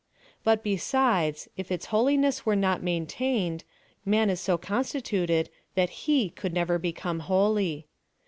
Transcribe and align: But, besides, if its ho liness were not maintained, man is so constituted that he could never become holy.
But, 0.43 0.63
besides, 0.63 1.47
if 1.57 1.71
its 1.71 1.85
ho 1.93 2.03
liness 2.05 2.43
were 2.43 2.55
not 2.55 2.81
maintained, 2.81 3.63
man 4.03 4.31
is 4.31 4.39
so 4.39 4.57
constituted 4.57 5.51
that 5.75 5.91
he 5.91 6.31
could 6.31 6.53
never 6.53 6.79
become 6.79 7.19
holy. 7.19 7.85